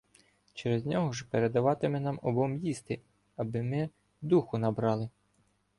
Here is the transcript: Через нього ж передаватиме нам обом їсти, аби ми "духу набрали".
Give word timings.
Через 0.55 0.85
нього 0.85 1.11
ж 1.13 1.25
передаватиме 1.29 1.99
нам 1.99 2.19
обом 2.21 2.57
їсти, 2.57 3.01
аби 3.35 3.63
ми 3.63 3.89
"духу 4.21 4.57
набрали". 4.57 5.09